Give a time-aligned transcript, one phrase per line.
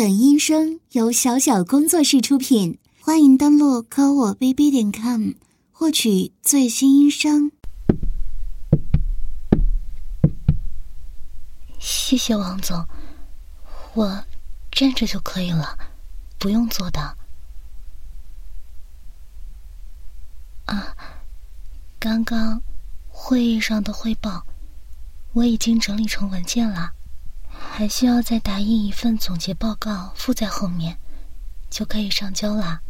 [0.00, 5.32] 本音声由小小工作室出品，欢迎登录科我 bb 点 com
[5.70, 7.52] 获取最新音声。
[11.78, 12.82] 谢谢王总，
[13.92, 14.24] 我
[14.72, 15.78] 站着就可以了，
[16.38, 17.18] 不用坐的。
[20.64, 20.96] 啊，
[21.98, 22.62] 刚刚
[23.10, 24.46] 会议上的汇报
[25.34, 26.94] 我已经整理成文件了。
[27.62, 30.98] 还需要再打印一份总结报告，附在后面，
[31.68, 32.80] 就可以上交啦。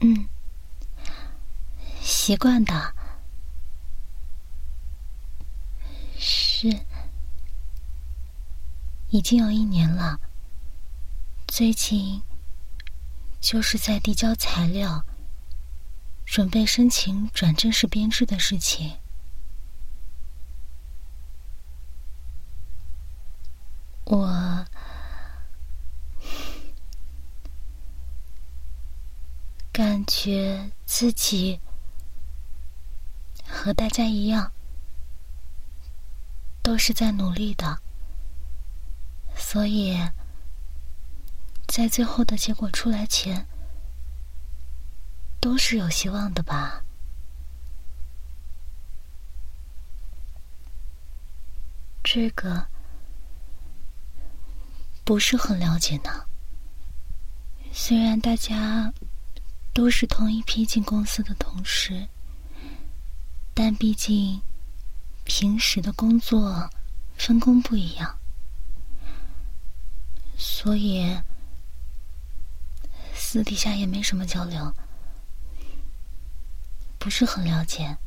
[0.00, 0.28] 嗯，
[2.00, 2.94] 习惯的，
[6.18, 6.68] 是，
[9.10, 10.18] 已经有一年了。
[11.46, 12.22] 最近
[13.40, 15.04] 就是在递交材料，
[16.24, 18.96] 准备申请转正式编制的事情。
[24.10, 24.66] 我
[29.70, 31.60] 感觉自己
[33.46, 34.50] 和大家一样，
[36.60, 37.80] 都是在努力的，
[39.36, 39.96] 所以
[41.68, 43.46] 在最后的结果出来前，
[45.38, 46.82] 都是有希望的吧。
[52.02, 52.66] 这个。
[55.10, 56.24] 不是很了解呢。
[57.72, 58.94] 虽然大家
[59.74, 62.06] 都是同一批进公司的同事，
[63.52, 64.40] 但毕竟
[65.24, 66.70] 平时的工作
[67.16, 68.20] 分工不一样，
[70.38, 71.20] 所以
[73.12, 74.72] 私底下也没什么交流，
[77.00, 77.98] 不是很了解。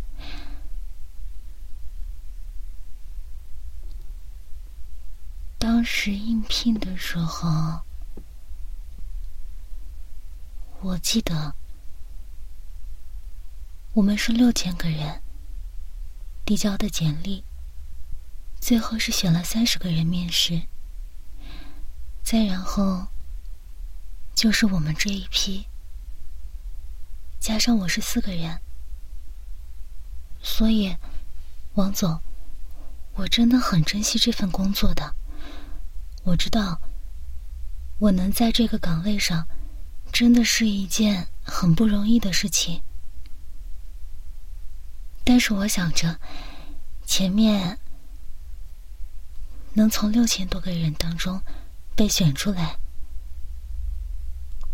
[5.63, 7.83] 当时应聘的时候，
[10.81, 11.55] 我记得
[13.93, 15.23] 我们是六千个人
[16.43, 17.45] 递交的简历，
[18.59, 20.63] 最后是选了三十个人面试，
[22.21, 23.07] 再然后
[24.35, 25.65] 就是我们这一批，
[27.39, 28.59] 加上我是四个人，
[30.41, 30.97] 所以
[31.75, 32.19] 王总，
[33.13, 35.15] 我真的很珍惜这份工作的。
[36.25, 36.79] 我知道，
[37.99, 39.45] 我能在这个岗位上，
[40.11, 42.81] 真的是一件很不容易的事情。
[45.25, 46.17] 但是我想着，
[47.05, 47.77] 前面
[49.73, 51.41] 能从六千多个人当中
[51.93, 52.77] 被选出来，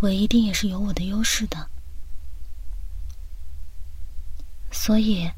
[0.01, 1.67] 我一定也是有我的优势的。
[4.71, 5.31] 所以，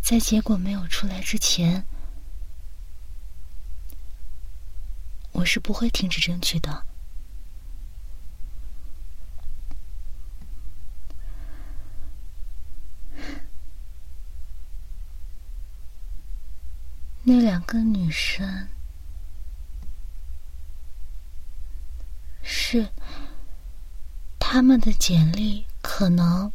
[0.00, 1.84] 在结果没有出来之前。
[5.46, 6.84] 是不会停止争取的。
[17.28, 18.68] 那两个女生
[22.42, 22.88] 是
[24.38, 26.52] 他们的简历，可能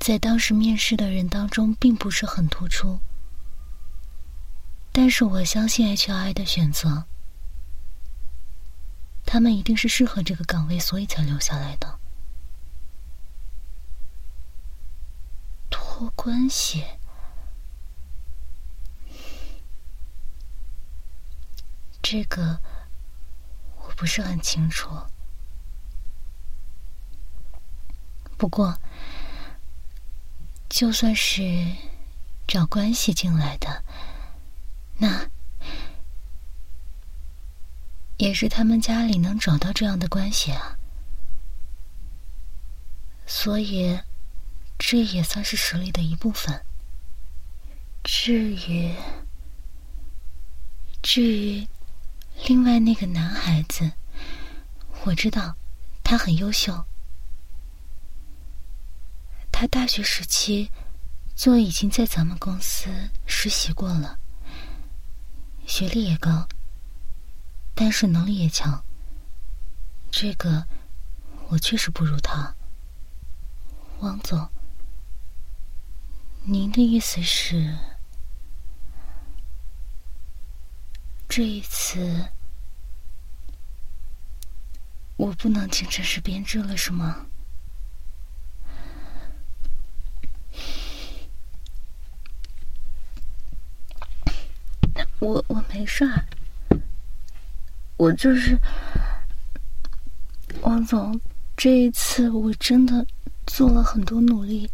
[0.00, 2.98] 在当时面试的人当中并不是很突出，
[4.90, 7.06] 但是我相信 H I 的选择。
[9.26, 11.98] 他们一定是适合这个岗位，所以才留下来的。
[15.68, 16.84] 托关系，
[22.00, 22.60] 这个
[23.78, 24.88] 我不是很清楚。
[28.38, 28.78] 不过，
[30.68, 31.42] 就算是
[32.46, 33.82] 找关系进来的，
[34.98, 35.30] 那……
[38.18, 40.78] 也是他们家里能找到这样的关系啊，
[43.26, 43.98] 所以
[44.78, 46.64] 这也算是实力的一部分。
[48.04, 48.94] 至于
[51.02, 51.66] 至于
[52.46, 53.92] 另外那个男孩子，
[55.04, 55.54] 我知道
[56.02, 56.84] 他很优秀，
[59.52, 60.70] 他大学时期
[61.34, 62.88] 就已经在咱们公司
[63.26, 64.18] 实习过了，
[65.66, 66.48] 学历也高。
[67.78, 68.82] 但是能力也强，
[70.10, 70.66] 这个
[71.48, 72.54] 我确实不如他。
[74.00, 74.48] 王总，
[76.42, 77.76] 您的意思是，
[81.28, 82.30] 这一次
[85.16, 87.26] 我不能进正式编制了，是吗？
[95.18, 96.26] 我我没事儿，
[97.96, 98.58] 我就是
[100.60, 101.18] 王总，
[101.56, 103.06] 这一次我真的
[103.46, 104.70] 做了很多努力，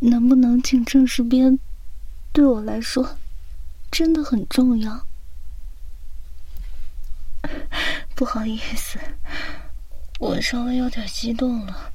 [0.00, 1.58] 能不能进正式编，
[2.32, 3.18] 对我来说
[3.90, 5.06] 真的很重要。
[8.16, 8.98] 不好意思，
[10.18, 11.92] 我稍微有点激动了。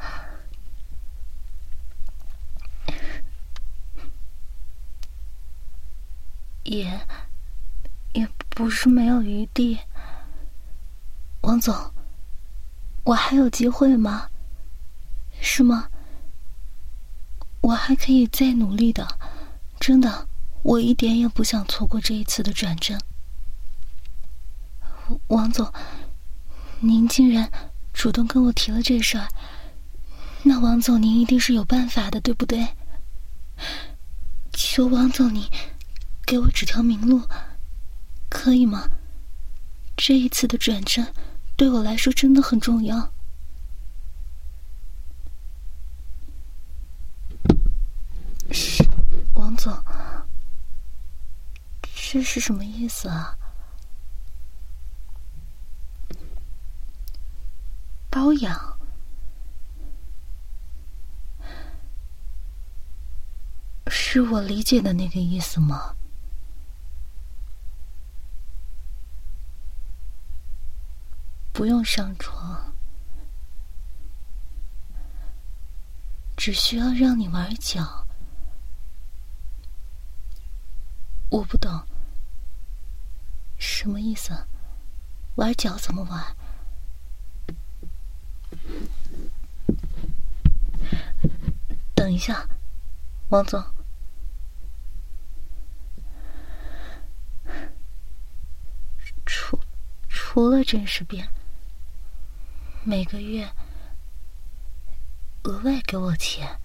[6.64, 6.98] 也，
[8.14, 8.26] 也
[8.56, 9.80] 不是没有余地。
[11.42, 11.76] 王总，
[13.04, 14.30] 我还有机会吗？
[15.42, 15.90] 是吗？
[17.62, 19.08] 我还可以再努力的，
[19.80, 20.28] 真的，
[20.62, 23.00] 我一点也不想错过这一次的转正。
[25.28, 25.74] 王总，
[26.80, 27.52] 您竟然
[27.92, 29.28] 主动跟我提了这事儿，
[30.44, 32.68] 那王总您一定是有办法的，对不对？
[34.54, 35.50] 求王总你。
[36.26, 37.22] 给我指条明路，
[38.34, 38.90] 可以吗？
[39.96, 41.06] 这一次的转正
[41.56, 43.14] 对我来说真的很重要。
[49.36, 49.72] 王总，
[51.84, 53.38] 这是什么意思啊？
[58.10, 58.80] 包养？
[63.88, 65.96] 是我理解的那个意思吗？
[71.54, 72.74] 不用上床，
[76.36, 78.08] 只需要让你玩脚。
[81.30, 81.86] 我不懂，
[83.60, 84.48] 什么意思？
[85.36, 86.36] 玩脚怎么玩？
[91.94, 92.50] 等一下，
[93.30, 93.64] 王总，
[99.24, 99.60] 除
[100.10, 101.32] 除了真实变。
[102.86, 103.50] 每个月
[105.44, 106.60] 额外给我钱，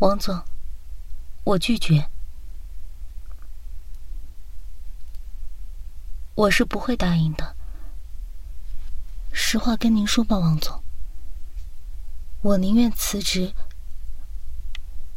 [0.00, 0.44] 王总，
[1.44, 2.10] 我拒绝，
[6.34, 7.54] 我是不会答应的。
[9.32, 10.82] 实话跟您说吧，王总，
[12.42, 13.54] 我宁愿辞职，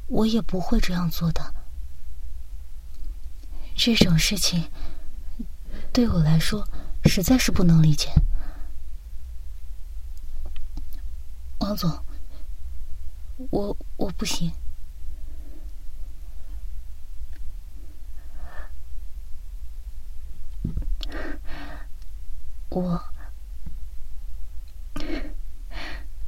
[0.05, 1.55] 我也不会这样做的。
[3.75, 4.69] 这种事情。
[5.93, 6.67] 对我来说，
[7.05, 8.09] 实在是不能理解。
[11.59, 12.05] 王总，
[13.49, 14.53] 我我不行，
[22.69, 23.03] 我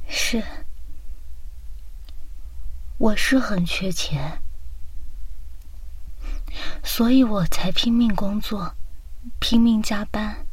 [0.08, 0.42] 是
[2.98, 4.42] 我是很缺钱，
[6.82, 8.74] 所以我才拼命工作。
[9.38, 10.46] 拼命加班，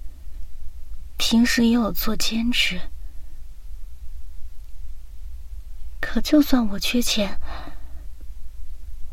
[1.18, 2.80] 平时也有做兼职。
[6.00, 7.40] 可就算我缺钱，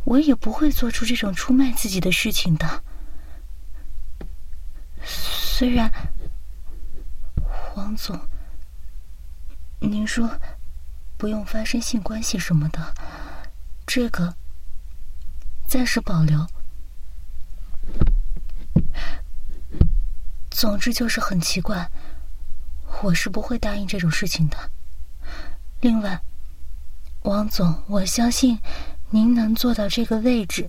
[0.05, 2.83] 我也不会做出这种出卖自己的事情的。
[5.05, 5.91] 虽然，
[7.43, 8.19] 黄总，
[9.81, 10.39] 您说
[11.17, 12.95] 不用发生性关系什么的，
[13.87, 14.35] 这个
[15.67, 16.47] 暂时保留。
[20.55, 21.91] 总之就是很奇怪，
[23.03, 24.57] 我是不会答应这种事情的。
[25.81, 26.23] 另外，
[27.23, 28.61] 王总，我相信
[29.11, 30.69] 您能做到这个位置，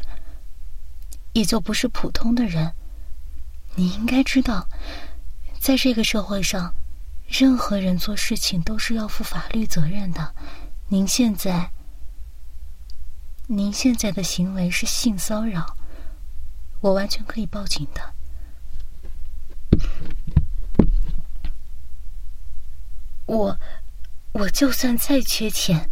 [1.34, 2.74] 也就不是普通的人。
[3.76, 4.68] 你应该知道，
[5.60, 6.74] 在这个社会上，
[7.28, 10.34] 任何人做事情都是要负法律责任的。
[10.88, 11.70] 您现在，
[13.46, 15.78] 您现在的行为是性骚扰，
[16.82, 18.15] 我完全可以报警的。
[23.26, 23.58] 我，
[24.34, 25.90] 我就算再缺钱，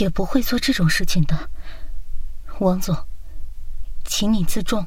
[0.00, 1.50] 也不会做这种事情的。
[2.60, 3.06] 王总，
[4.04, 4.86] 请你自重。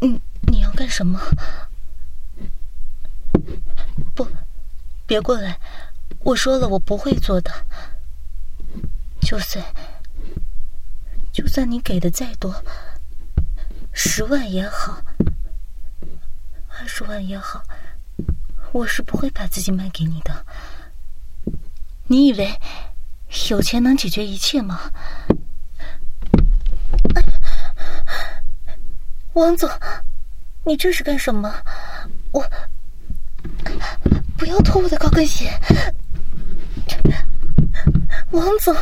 [0.00, 1.20] 你你要干什么？
[4.14, 4.26] 不，
[5.06, 5.58] 别过来！
[6.20, 7.52] 我说了，我不会做的。
[9.20, 9.64] 就算，
[11.32, 12.64] 就算你给的再多，
[13.98, 15.02] 十万也好。
[16.68, 17.62] 二十万也好，
[18.72, 20.44] 我是不会把自己卖给你的。
[22.06, 22.54] 你以为
[23.48, 24.92] 有钱能解决一切吗？
[29.32, 29.68] 王总，
[30.64, 31.50] 你这是干什么？
[32.32, 32.46] 我
[34.36, 35.50] 不要脱我的高跟鞋！
[38.30, 38.76] 王总，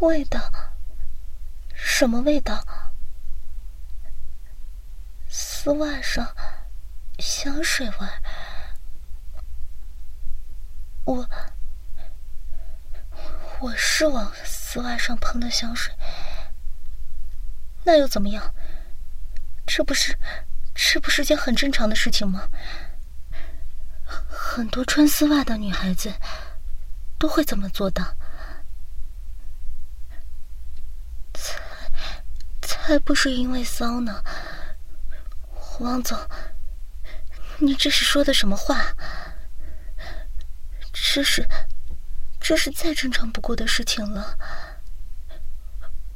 [0.00, 0.38] 味道，
[1.74, 2.64] 什么味道？
[5.28, 6.34] 丝袜上
[7.18, 8.08] 香水味。
[11.04, 11.28] 我，
[13.60, 15.94] 我是往丝袜上喷的香水。
[17.84, 18.54] 那又怎么样？
[19.66, 20.18] 这不是，
[20.74, 22.48] 这不是件很正常的事情吗？
[24.04, 26.12] 很多穿丝袜的女孩子
[27.18, 28.16] 都会这么做的。
[31.32, 31.60] 才
[32.60, 34.22] 才不是因为骚呢，
[35.80, 36.18] 王总，
[37.58, 38.94] 你这是说的什么话？
[40.92, 41.48] 这是，
[42.40, 44.36] 这是再正常不过的事情了。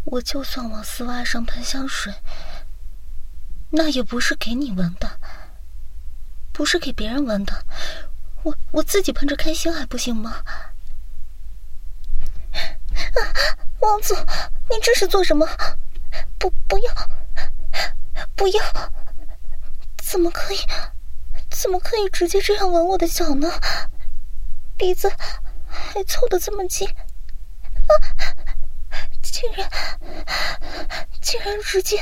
[0.05, 2.13] 我就算往丝袜上喷香水，
[3.71, 5.21] 那也不是给你闻的，
[6.59, 7.65] 不是给别人闻的，
[8.43, 10.43] 我我自己喷着开心还不行吗？
[12.91, 13.21] 啊
[13.79, 14.19] 王总，
[14.69, 15.47] 你这是做什么？
[16.37, 16.93] 不，不要，
[18.35, 18.93] 不要！
[19.99, 20.59] 怎么可以？
[21.49, 23.49] 怎么可以直接这样吻我的脚呢？
[24.77, 25.09] 鼻子
[25.69, 27.95] 还凑得这么近，啊！
[29.23, 29.71] 竟然，
[31.21, 31.99] 竟然直接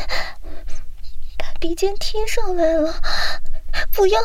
[1.37, 3.03] 把鼻尖贴上来了！
[3.93, 4.21] 不要，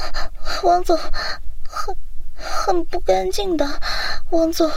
[0.63, 0.97] 王总，
[1.67, 1.95] 很
[2.33, 3.81] 很不干净的，
[4.29, 4.69] 王总，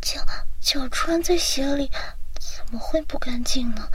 [0.00, 0.20] 脚
[0.60, 1.90] 脚穿在鞋里
[2.38, 3.88] 怎么会不干净呢？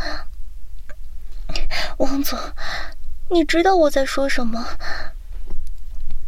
[1.98, 2.38] 王总，
[3.30, 4.66] 你知道我在说什么？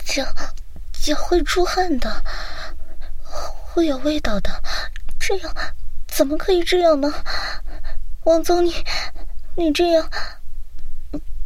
[0.03, 0.25] 脚
[0.91, 2.23] 脚会出汗的，
[3.23, 4.61] 会有味道的。
[5.19, 5.55] 这样
[6.07, 7.23] 怎么可以这样呢？
[8.23, 8.83] 王总，你
[9.55, 10.09] 你这样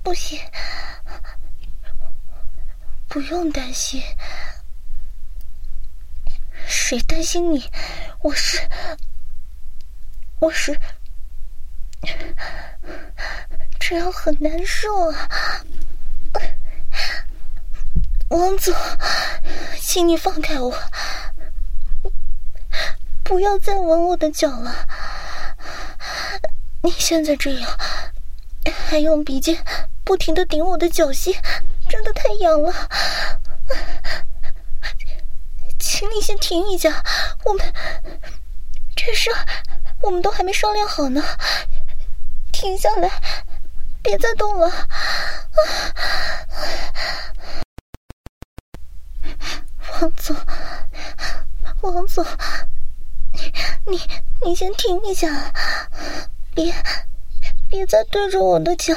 [0.05, 0.39] 不行，
[3.07, 4.00] 不用担心。
[6.67, 7.67] 谁担心你？
[8.21, 8.59] 我是
[10.39, 10.79] 我是
[13.79, 15.27] 这样很难受啊！
[18.29, 18.75] 王总，
[19.81, 20.71] 请你放开我。
[23.24, 24.88] 不要再吻我的脚了！
[26.83, 27.79] 你现在这样，
[28.88, 29.65] 还用鼻尖
[30.05, 31.35] 不停的顶我的脚心，
[31.89, 32.71] 真的太痒了。
[35.79, 37.03] 请你先停一下，
[37.43, 37.74] 我们
[38.95, 39.31] 这事
[40.01, 41.24] 我们都还没商量好呢。
[42.51, 43.09] 停下来，
[44.03, 44.71] 别再动了。
[50.01, 50.35] 王总，
[51.81, 52.24] 王总。
[53.88, 54.00] 你
[54.45, 55.51] 你先停一下，
[56.53, 56.74] 别
[57.67, 58.93] 别再对着我的脚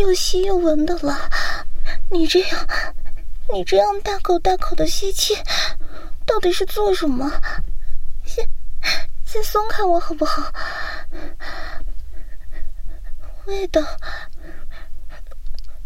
[0.00, 1.28] 又吸又闻的了。
[2.10, 2.66] 你这样
[3.52, 5.34] 你这样大口大口的吸气，
[6.24, 7.30] 到底是做什么？
[8.24, 8.48] 先
[9.24, 10.52] 先松开我好不好？
[13.46, 13.82] 味道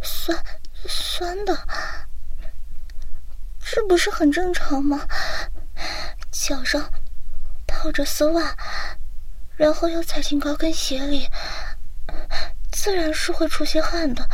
[0.02, 0.38] 酸
[0.86, 1.56] 酸的，
[3.60, 5.06] 这不是很正常吗？
[6.30, 6.90] 脚上。
[7.66, 8.54] 套着丝袜，
[9.56, 11.28] 然后又踩进高跟鞋里，
[12.84, 14.28] 自然是会出些汗的。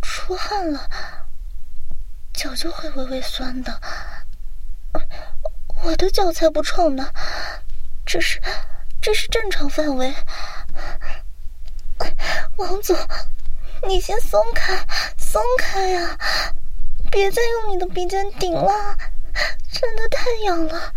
[0.00, 0.88] 出汗了，
[2.32, 3.80] 脚就会微微酸的。
[5.82, 7.10] 我的脚才不臭呢，
[8.04, 8.40] 这是
[9.02, 10.14] 这是正常范围。
[12.54, 12.96] 王总，
[13.88, 14.72] 你先松开，
[15.18, 16.16] 松开呀！
[17.10, 18.96] 别再用你的鼻尖顶了，
[19.72, 20.92] 真的太痒了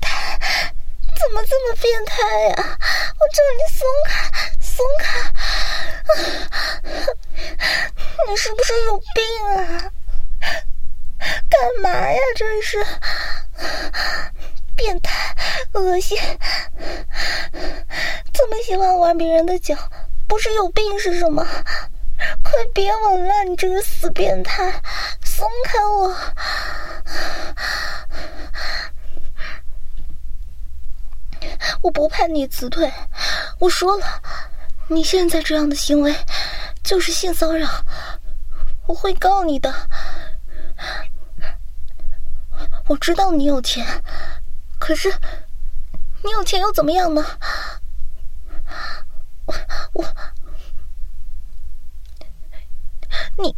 [0.00, 0.38] 态，
[1.16, 2.78] 怎怎么这么变态呀？
[3.18, 4.10] 我叫你松开，
[4.58, 5.20] 松开！
[8.26, 9.92] 你是不是有病啊？
[11.50, 12.18] 干嘛呀？
[12.36, 12.82] 这是
[14.74, 15.36] 变态，
[15.74, 16.18] 恶心！
[18.32, 19.76] 这么喜欢玩别人的脚，
[20.26, 21.46] 不是有病是什么？
[22.42, 24.80] 快别吻了，你这个死变态！
[25.22, 26.16] 松开我！
[31.86, 32.92] 我不怕你辞退，
[33.60, 34.20] 我说了，
[34.88, 36.12] 你现在这样的行为
[36.82, 37.68] 就是性骚扰，
[38.88, 39.72] 我会告你的。
[42.88, 43.86] 我知道你有钱，
[44.80, 45.14] 可是
[46.24, 47.24] 你有钱又怎么样呢？
[49.44, 49.54] 我
[49.92, 50.04] 我
[53.38, 53.54] 你。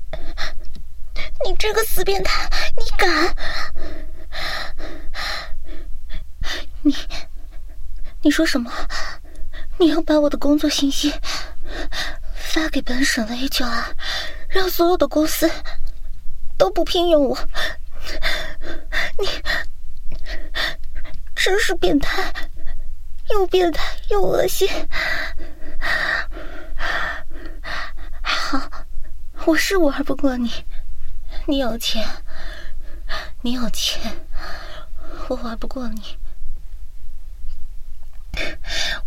[1.46, 3.34] 你这个死变态，你敢？
[6.82, 6.94] 你，
[8.22, 8.70] 你说什么？
[9.78, 11.14] 你要把我的工作信息
[12.34, 13.84] 发给本省的 HR，
[14.48, 15.48] 让所有的公司
[16.56, 17.38] 都不聘用我？
[19.18, 19.28] 你
[21.36, 22.32] 真是变态，
[23.30, 24.68] 又变态又恶心。
[28.20, 28.70] 好，
[29.46, 30.50] 我是玩不过你。
[31.46, 32.04] 你有钱，
[33.42, 34.00] 你有钱，
[35.28, 36.18] 我玩不过你。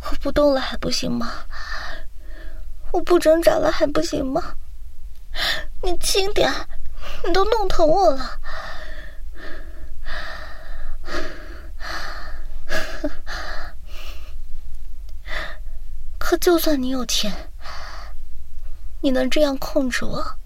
[0.03, 1.45] 我不动了还不行吗？
[2.91, 4.55] 我不挣扎了还不行吗？
[5.81, 6.51] 你轻点，
[7.25, 8.39] 你都弄疼我了。
[16.17, 17.31] 可就算你有钱，
[19.01, 20.38] 你能这样控制我，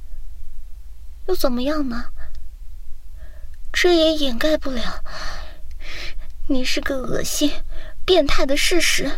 [1.27, 2.05] 又怎么样呢？
[3.73, 5.03] 这也掩盖不了
[6.47, 7.51] 你是个恶心。
[8.05, 9.09] 变态的事实，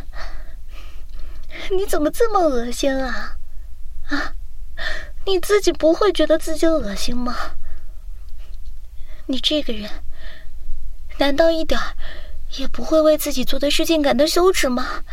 [1.72, 3.38] 你怎么这么恶心啊？
[4.10, 4.34] 啊，
[5.25, 7.36] 你自己不会觉得自己恶心吗？
[9.25, 9.89] 你这个人，
[11.17, 11.77] 难道一点
[12.58, 15.03] 也不会为自己做的事情感到羞耻吗？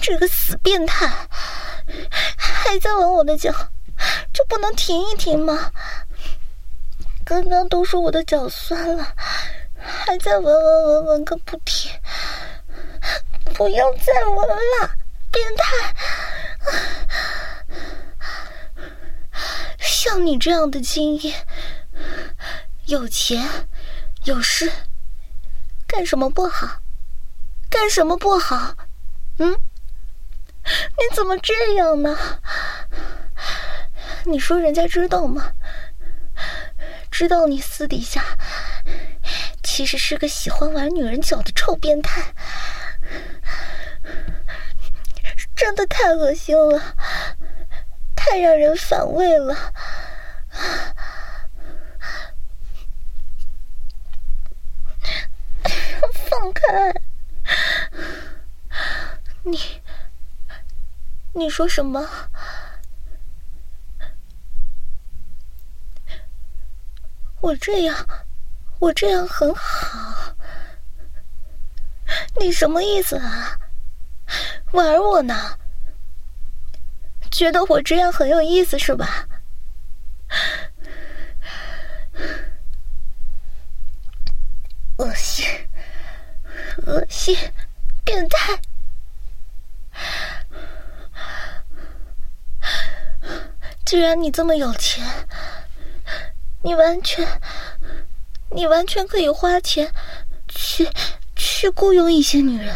[0.00, 1.06] 这个死变态，
[2.36, 3.52] 还在吻我的脚，
[4.32, 5.70] 就不能停一停吗？
[7.24, 9.14] 刚刚都说我的脚酸了，
[9.76, 11.92] 还在闻闻闻闻个不停。
[13.54, 14.96] 不用再闻了，
[15.30, 15.94] 变态！
[19.78, 21.34] 像你这样的精英，
[22.86, 23.68] 有钱
[24.24, 24.70] 有势，
[25.86, 26.80] 干什么不好？
[27.70, 28.74] 干什么不好？
[29.38, 29.52] 嗯？
[30.64, 32.40] 你怎么这样呢？
[34.24, 35.52] 你说人家知道吗？
[37.10, 38.24] 知道你私底下
[39.62, 42.34] 其实是个喜欢玩女人脚的臭变态。
[45.62, 46.96] 真的太恶心了，
[48.16, 49.54] 太让人反胃了！
[56.28, 56.92] 放开！
[59.44, 59.80] 你，
[61.32, 62.08] 你说什么？
[67.40, 68.04] 我这样，
[68.80, 70.34] 我这样很好。
[72.40, 73.60] 你什么意思啊？
[74.72, 75.58] 玩我呢？
[77.30, 79.26] 觉得我这样很有意思是吧？
[84.98, 85.46] 恶心，
[86.86, 87.36] 恶心，
[88.04, 88.60] 变态！
[93.84, 95.04] 既然你这么有钱，
[96.62, 97.26] 你完全，
[98.50, 99.92] 你完全可以花钱
[100.48, 100.88] 去。
[101.34, 102.74] 去雇佣一些女人，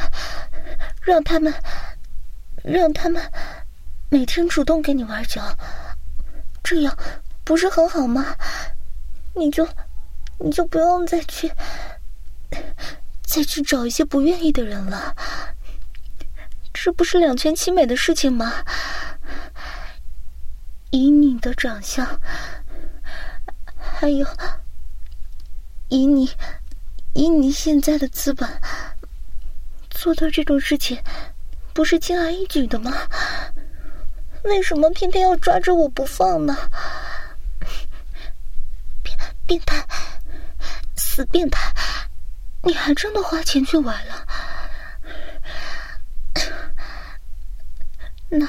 [1.03, 1.53] 让他们，
[2.67, 3.23] 让他们
[4.11, 5.57] 每天主动给你玩脚，
[6.65, 6.99] 这样
[7.45, 8.35] 不是很好吗？
[9.35, 9.67] 你就，
[10.41, 11.53] 你就不用再去，
[13.23, 15.15] 再去找一些不愿意的人了，
[16.75, 18.65] 这不是两全其美的事情吗？
[20.91, 22.21] 以你的长相，
[23.77, 24.27] 还有，
[25.89, 26.31] 以你。
[27.15, 28.47] 以你现在的资本，
[29.89, 31.03] 做到这种事情，
[31.77, 32.91] 不是轻而易举的吗？
[34.45, 36.57] 为什么偏偏要抓着我不放呢？
[39.03, 39.15] 变
[39.47, 39.87] 变态，
[40.97, 41.71] 死变态！
[42.63, 44.27] 你还真的花钱去玩了？
[48.31, 48.49] 那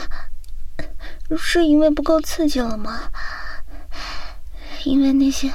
[1.38, 3.12] 是因为不够刺激了吗？
[4.86, 5.52] 因为那些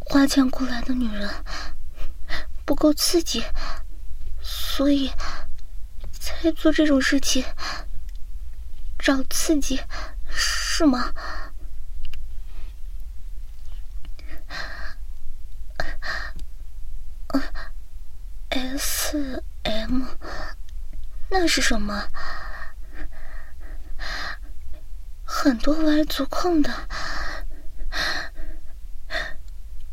[0.00, 1.30] 花钱雇来的女人。
[2.64, 3.44] 不够刺激，
[4.42, 5.08] 所以
[6.26, 7.44] 才做这种事情，
[8.98, 9.80] 找刺激，
[10.28, 11.12] 是吗
[18.48, 20.02] ？S M，
[21.30, 22.08] 那是什么？
[25.24, 26.72] 很多玩足控的，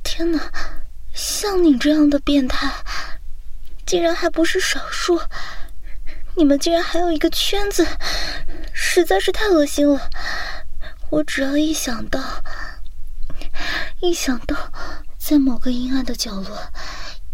[0.02, 0.52] 天哪！
[1.14, 2.74] 像你这样的变态，
[3.86, 5.22] 竟然还不是少数。
[6.36, 7.86] 你们竟然还有一个圈子，
[8.74, 10.10] 实在是太恶心了。
[11.10, 12.20] 我只要一想到，
[14.02, 14.72] 一想到
[15.18, 16.58] 在某个阴暗的角落，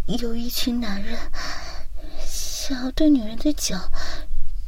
[0.05, 1.17] 有一群男人
[2.25, 3.89] 想要对女人的脚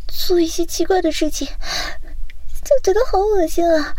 [0.08, 1.48] 做一些奇怪的事情，
[2.64, 3.96] 就觉得好恶心啊！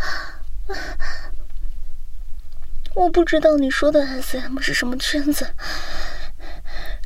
[2.95, 5.53] 我不知道你说的 S M 是什么圈子，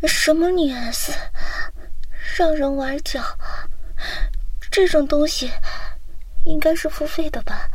[0.07, 1.13] 什么女 S，
[2.37, 3.19] 让人玩脚，
[4.69, 5.51] 这种东西
[6.45, 7.67] 应该是付费的吧？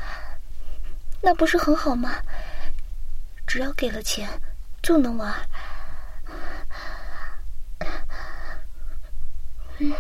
[1.21, 2.23] 那不是很好吗？
[3.45, 4.41] 只要给了钱
[4.81, 5.35] 就能玩。
[9.79, 9.93] 嗯，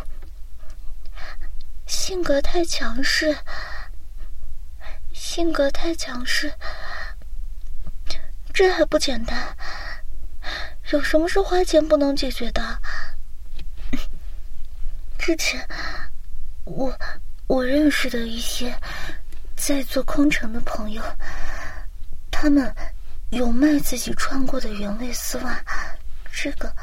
[1.84, 3.36] 性格太强势，
[5.12, 6.54] 性格太强势，
[8.54, 9.56] 这还不简单？
[10.92, 12.80] 有什么是花钱不能解决的？
[15.22, 15.64] 之前
[16.64, 16.92] 我
[17.46, 18.76] 我认识的一些
[19.54, 21.00] 在做空乘的朋友，
[22.28, 22.74] 他们
[23.30, 25.56] 有卖自己穿过的原味丝袜，
[26.32, 26.74] 这个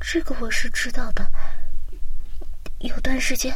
[0.00, 1.28] 这个我是知道的。
[2.78, 3.52] 有段时间，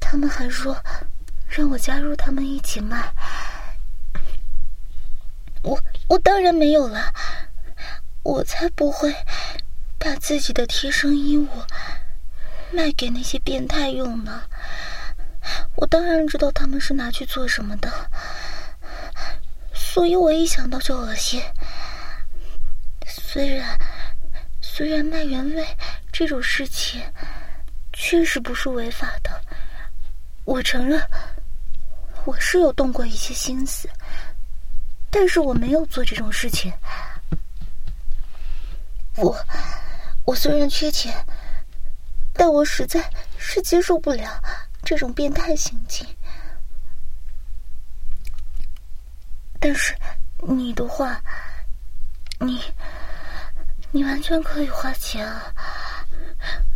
[0.00, 0.74] 他们还说
[1.46, 3.12] 让我加入他们一起卖，
[5.62, 5.78] 我
[6.08, 7.12] 我当然没有了。
[8.22, 9.14] 我才不会
[9.98, 11.46] 把自己的贴身衣物
[12.76, 14.42] 卖给那些变态用呢！
[15.76, 17.90] 我当然知道他们是拿去做什么的，
[19.72, 21.40] 所以我一想到就恶心。
[23.08, 23.78] 虽然
[24.60, 25.66] 虽然卖原味
[26.12, 27.00] 这种事情
[27.94, 29.30] 确实不是违法的，
[30.44, 31.00] 我承认
[32.26, 33.88] 我是有动过一些心思，
[35.10, 36.70] 但是我没有做这种事情。
[39.16, 39.34] 我，
[40.26, 41.14] 我虽然缺钱，
[42.36, 44.42] 但我实在是接受不了
[44.84, 46.06] 这种变态行径。
[49.58, 49.96] 但是
[50.46, 51.20] 你的话，
[52.40, 52.62] 你，
[53.90, 55.52] 你完全可以花钱啊！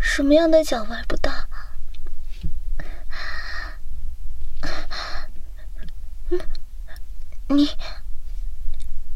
[0.00, 1.30] 什么样的脚玩不到？
[7.48, 7.76] 你，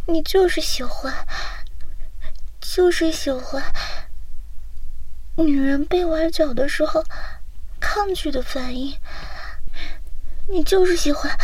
[0.06, 1.26] 你就是喜欢。
[2.60, 3.62] 就是喜欢
[5.36, 7.02] 女人被崴脚的时候
[7.80, 8.96] 抗拒的反应。
[10.48, 11.36] 你就是喜欢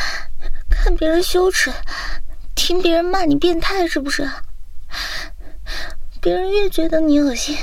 [0.68, 1.72] 看别人羞耻，
[2.54, 4.30] 听别人骂你变态，是不是？
[6.20, 7.58] 别人越觉得你恶心，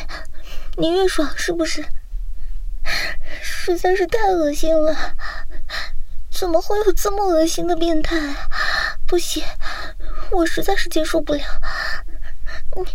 [0.76, 1.86] 你越爽，是不是？
[3.42, 5.16] 实在是太恶心了！
[6.30, 8.16] 怎么会有这么恶心的变态？
[9.06, 9.42] 不行，
[10.32, 11.42] 我实在是接受不了。
[12.76, 12.86] 你。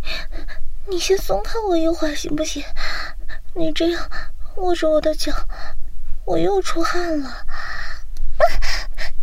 [0.89, 2.61] 你先松开我一会儿行不行？
[3.55, 4.11] 你这样
[4.57, 5.33] 握着我的脚，
[6.25, 7.29] 我又出汗了。
[7.29, 7.45] 啊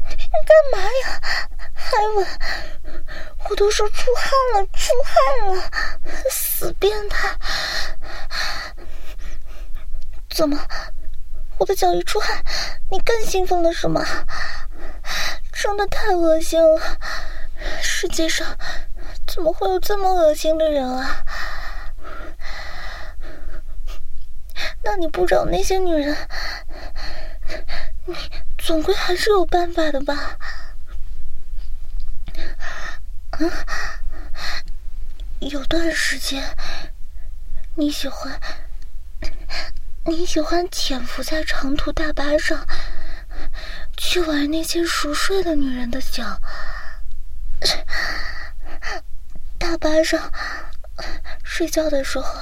[0.09, 1.21] 你干嘛呀？
[1.73, 2.27] 还吻？
[3.49, 5.71] 我都说出汗了，出汗了！
[6.31, 7.35] 死变态！
[10.29, 10.59] 怎么，
[11.57, 12.43] 我的脚一出汗，
[12.91, 14.05] 你更兴奋了是吗？
[15.51, 16.97] 真的太恶心了！
[17.81, 18.57] 世界上
[19.27, 21.23] 怎么会有这么恶心的人啊？
[24.89, 26.17] 那你不找那些女人，
[28.05, 28.15] 你
[28.57, 30.35] 总归还是有办法的吧？
[33.29, 33.39] 啊，
[35.41, 36.43] 有段时间
[37.75, 38.41] 你喜欢
[40.05, 42.65] 你喜欢潜伏在长途大巴上，
[43.95, 46.41] 去玩那些熟睡的女人的脚。
[49.59, 50.33] 大巴上
[51.43, 52.33] 睡觉的时候。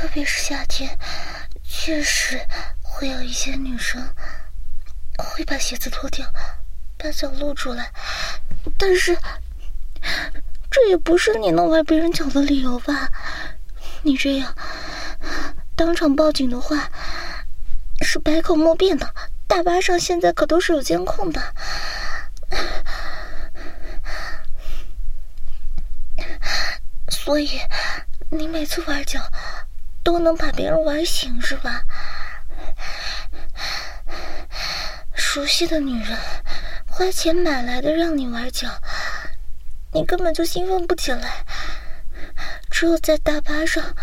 [0.00, 0.98] 特别是夏天，
[1.62, 2.40] 确实
[2.82, 4.02] 会有一些女生
[5.18, 6.26] 会把鞋子脱掉，
[6.96, 7.92] 把脚露出来。
[8.78, 9.14] 但是，
[10.70, 13.10] 这也不是你能玩别人脚的理由吧？
[14.02, 14.54] 你这样
[15.76, 16.88] 当场报警的话，
[18.00, 19.14] 是百口莫辩的。
[19.46, 21.54] 大巴上现在可都是有监控的，
[27.10, 27.60] 所以
[28.30, 29.20] 你每次玩脚。
[30.02, 31.82] 都能把别人玩醒是吧？
[35.14, 36.18] 熟悉的女人，
[36.86, 38.68] 花钱买来的让你玩脚，
[39.92, 41.44] 你根本就兴奋不起来。
[42.70, 43.94] 只有在大巴上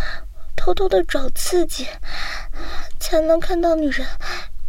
[0.56, 1.88] 偷偷的找刺激，
[3.00, 4.08] 才能看到女人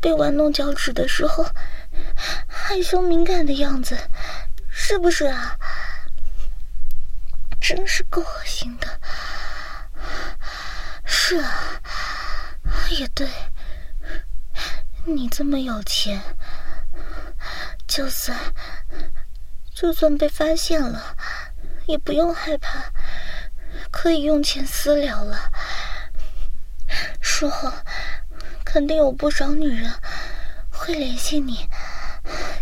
[0.01, 1.47] 被玩弄脚趾的时候
[2.47, 3.97] 害羞敏感的样子，
[4.71, 5.57] 是不是啊？
[7.61, 9.01] 真是够恶心的。
[11.11, 11.81] 是啊，
[12.91, 13.27] 也对。
[15.07, 16.21] 你这么有钱，
[17.87, 18.39] 就算
[19.75, 21.17] 就算被发现了，
[21.87, 22.93] 也不用害怕，
[23.91, 25.51] 可以用钱私了了。
[27.23, 27.73] 术后
[28.65, 29.91] 肯定有不少女人
[30.71, 31.67] 会联系你，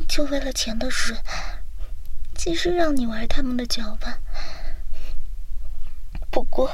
[0.06, 1.16] 就为了钱的事，
[2.36, 4.18] 其实让你玩他们的脚吧。
[6.30, 6.70] 不过。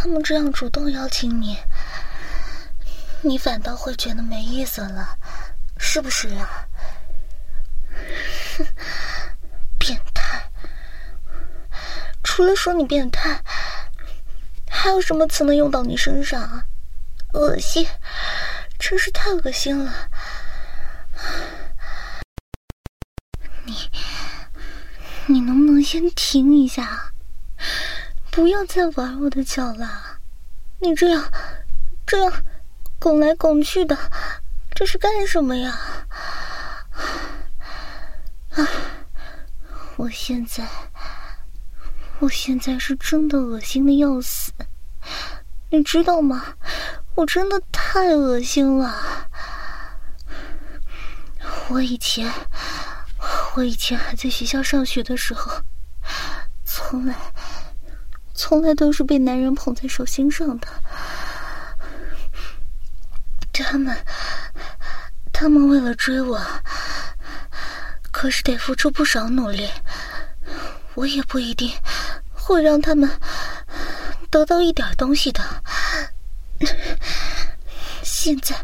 [0.00, 1.58] 他们这样主动邀请你，
[3.20, 5.18] 你反倒会觉得没意思了，
[5.76, 6.64] 是不是啊？
[9.76, 10.48] 变态！
[12.22, 13.42] 除了说你变态，
[14.70, 16.64] 还有什么词能用到你身上啊？
[17.32, 17.84] 恶心，
[18.78, 20.08] 真是太恶心了！
[23.64, 23.90] 你，
[25.26, 27.12] 你能不能先停一下？
[28.38, 30.20] 不要再玩我的脚了！
[30.78, 31.28] 你这样，
[32.06, 32.32] 这样
[33.00, 33.98] 拱来拱去的，
[34.72, 35.76] 这是干什么呀？
[38.52, 38.68] 啊！
[39.96, 40.64] 我现在，
[42.20, 44.52] 我现在是真的恶心的要死，
[45.70, 46.54] 你知道吗？
[47.16, 49.28] 我真的太恶心了！
[51.70, 52.32] 我以前，
[53.56, 55.50] 我以前还在学校上学的时候，
[56.64, 57.16] 从来，
[58.38, 60.68] 从来都是被男人捧在手心上的。
[63.52, 63.96] 他们，
[65.32, 66.40] 他们为了追我，
[68.12, 69.68] 可是得付出不少努力。
[70.94, 71.68] 我也不一定
[72.32, 73.10] 会让他们
[74.30, 75.42] 得到一点东西的。
[78.04, 78.54] 现在，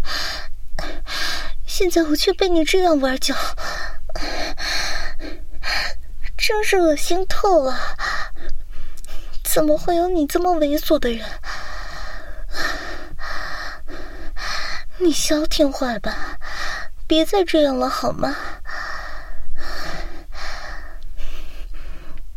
[1.67, 3.35] 现在我却被你这样玩脚，
[6.37, 7.77] 真是恶心透了！
[9.55, 11.25] 怎么会有你这么猥琐的人？
[14.99, 16.41] 你消停会吧，
[17.07, 18.35] 别再这样了好吗？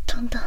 [0.05, 0.39] 等等。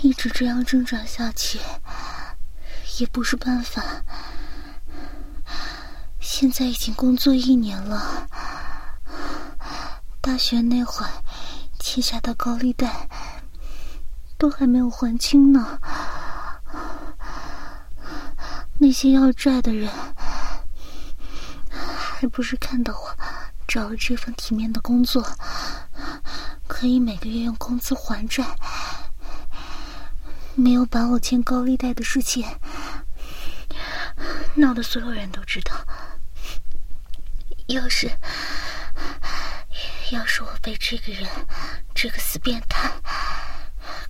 [0.00, 1.58] 一直这样挣扎下去
[2.98, 3.82] 也不是办法。
[6.20, 8.28] 现在已经工作一年了，
[10.20, 11.04] 大学那会
[11.80, 13.08] 欠下的高利贷
[14.38, 15.80] 都还没有还清呢。
[18.78, 19.90] 那些要债的人，
[21.70, 23.16] 还不是看到我
[23.66, 25.26] 找了这份体面的工作，
[26.68, 28.44] 可以每个月用工资还债。
[30.54, 32.44] 没有把我欠高利贷的事情
[34.56, 35.74] 闹得所有人都知道。
[37.68, 38.10] 要是
[40.10, 41.28] 要是我被这个人，
[41.94, 42.90] 这个死变态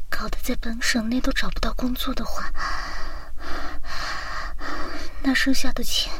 [0.08, 2.50] 搞得在本省内都找不到工作的话，
[5.22, 6.10] 那剩下的钱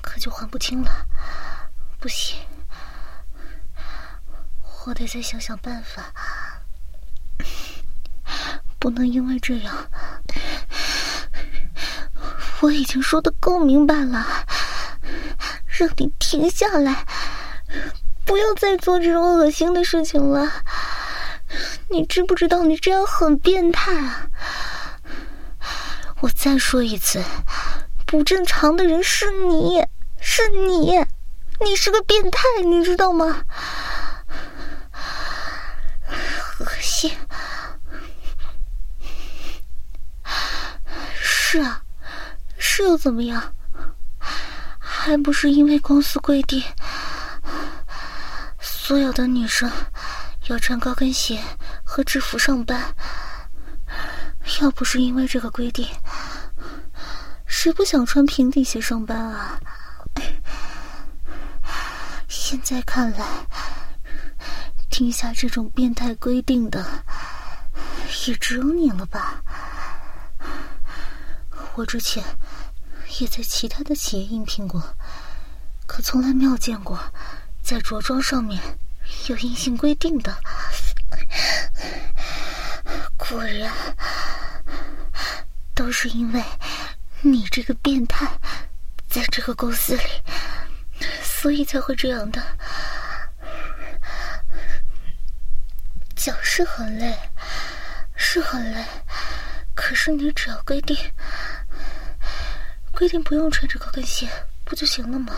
[0.00, 1.06] 可就还不清了。
[2.00, 2.38] 不行，
[4.86, 6.12] 我得再想想办法。
[8.78, 9.90] 不能因为这样，
[12.60, 14.46] 我已经说的够明白了，
[15.66, 17.06] 让你停下来，
[18.24, 20.50] 不要再做这种恶心的事情了。
[21.88, 24.28] 你知不知道你这样很变态啊？
[26.20, 27.22] 我再说一次，
[28.06, 29.84] 不正常的人是你，
[30.20, 31.04] 是你，
[31.60, 33.44] 你是个变态，你知道吗？
[36.60, 37.12] 恶心。
[41.14, 41.82] 是啊，
[42.58, 43.54] 是又怎么样？
[44.78, 46.62] 还不是因为公司规定，
[48.86, 49.72] 所有的女生
[50.48, 51.42] 要穿高跟鞋
[51.82, 52.94] 和制服上班。
[54.60, 55.88] 要不是因为这个规定，
[57.46, 59.58] 谁不想穿平底鞋上班啊？
[62.28, 63.26] 现在看来，
[64.90, 66.84] 听下这种变态规定的，
[68.26, 69.42] 也只有你了吧？
[71.74, 72.22] 我之前
[73.18, 74.94] 也在其他的企业应聘过，
[75.86, 77.00] 可从来没有见过
[77.64, 78.60] 在着装上面
[79.28, 80.36] 有硬性规定的。
[83.16, 83.72] 果然，
[85.74, 86.44] 都是因为
[87.22, 88.28] 你这个变态
[89.08, 90.02] 在这个公司里，
[91.22, 92.42] 所以才会这样的。
[96.14, 97.18] 脚是很累，
[98.14, 98.84] 是很累，
[99.74, 100.94] 可是你只要规定。
[102.92, 104.28] 规定不用穿着高跟鞋，
[104.64, 105.34] 不就行了吗？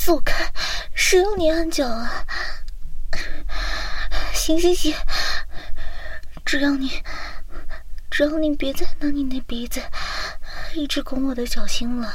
[0.00, 0.50] 走开！
[0.94, 2.24] 谁要你按脚啊？
[4.32, 4.94] 行行行，
[6.42, 7.02] 只要你，
[8.10, 9.82] 只要你别再拿你那鼻子
[10.74, 12.14] 一直拱我的脚心了。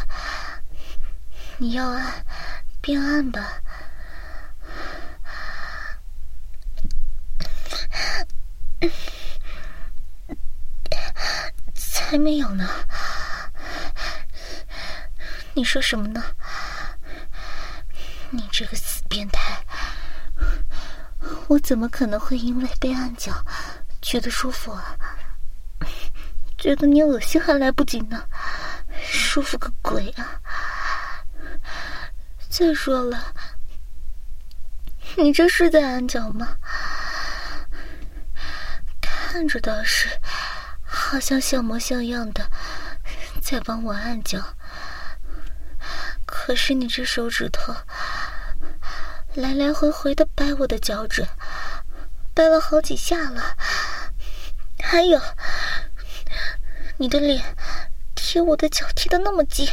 [1.57, 2.25] 你要按，
[2.81, 3.61] 便按吧。
[11.75, 12.67] 才没有呢。
[15.53, 16.23] 你说什么呢？
[18.35, 19.65] 你这个死变态！
[21.47, 23.45] 我怎么可能会因为被按脚
[24.01, 24.97] 觉得舒服啊？
[26.57, 28.27] 觉得你恶心还来不及呢，
[29.01, 30.41] 舒服个鬼啊！
[32.49, 33.33] 再说了，
[35.17, 36.57] 你这是在按脚吗？
[39.01, 40.07] 看着倒是，
[40.83, 42.49] 好像像模像样的
[43.41, 44.39] 在帮我按脚。
[46.25, 47.73] 可是你这手指头
[49.35, 51.27] 来来回回的掰我的脚趾，
[52.33, 53.57] 掰了好几下了。
[54.81, 55.19] 还有，
[56.95, 57.43] 你的脸
[58.15, 59.67] 贴我的脚贴的那么近，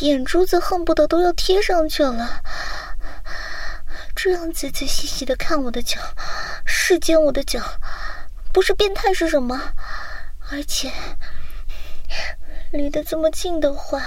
[0.00, 2.42] 眼珠子恨不得都要贴上去了。
[4.16, 6.00] 这样仔仔细细的看我的脚，
[6.64, 7.60] 视奸我的脚。
[8.54, 9.74] 不是变态是什么？
[10.50, 10.90] 而且
[12.72, 14.00] 离得这么近的话，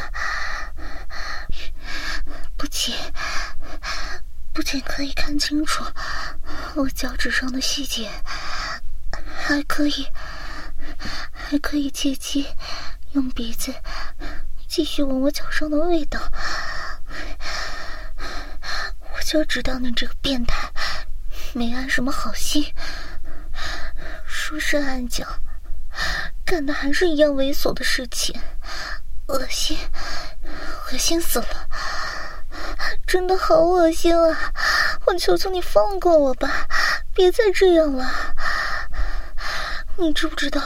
[2.57, 2.95] 不仅
[4.57, 5.85] 不仅可以看清楚
[6.73, 8.09] 我脚趾上的细节，
[9.37, 10.07] 还可以
[11.31, 12.47] 还可以借机
[13.11, 13.71] 用鼻子
[14.67, 16.19] 继续闻我脚上的味道。
[19.13, 20.67] 我就知道你这个变态
[21.53, 22.73] 没安什么好心。
[24.25, 25.23] 说是暗脚，
[26.43, 28.33] 干的还是一样猥琐的事情，
[29.27, 29.77] 恶心，
[30.91, 31.69] 恶心死了！
[33.05, 34.53] 真的好恶心啊！
[35.05, 36.67] 我求求你放过我吧，
[37.13, 38.35] 别再这样了！
[39.97, 40.61] 你知不知道，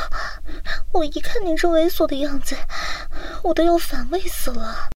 [0.92, 2.56] 我一看你这猥琐的样子，
[3.44, 4.90] 我都要反胃死了。